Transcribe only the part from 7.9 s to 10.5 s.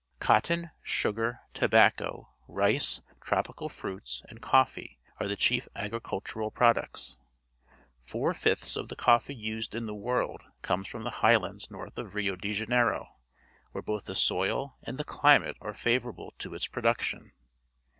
Four flfths of the coffee ased in the world